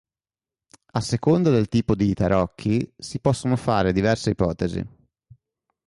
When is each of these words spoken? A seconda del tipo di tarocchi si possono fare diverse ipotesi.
A 0.93 0.99
seconda 0.99 1.51
del 1.51 1.67
tipo 1.69 1.93
di 1.93 2.11
tarocchi 2.15 2.91
si 2.97 3.19
possono 3.19 3.55
fare 3.55 3.93
diverse 3.93 4.31
ipotesi. 4.31 4.83